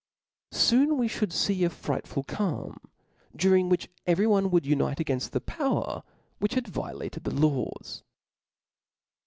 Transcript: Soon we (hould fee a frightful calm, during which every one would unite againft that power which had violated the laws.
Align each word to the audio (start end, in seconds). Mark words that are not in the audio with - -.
Soon 0.51 0.97
we 0.97 1.07
(hould 1.07 1.31
fee 1.31 1.63
a 1.63 1.69
frightful 1.69 2.23
calm, 2.23 2.77
during 3.35 3.69
which 3.69 3.87
every 4.07 4.25
one 4.25 4.49
would 4.49 4.65
unite 4.65 4.97
againft 4.97 5.29
that 5.29 5.45
power 5.45 6.01
which 6.39 6.55
had 6.55 6.67
violated 6.67 7.23
the 7.23 7.29
laws. 7.35 8.01